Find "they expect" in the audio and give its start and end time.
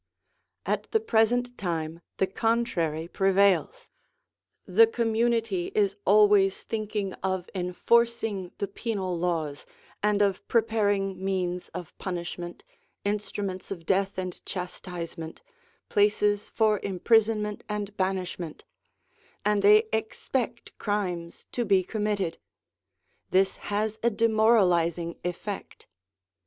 19.61-20.75